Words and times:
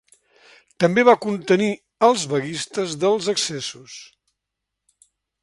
També 0.83 1.03
va 1.09 1.13
contenir 1.25 1.67
als 2.07 2.25
vaguistes 2.33 2.97
dels 3.05 3.29
excessos. 3.35 4.01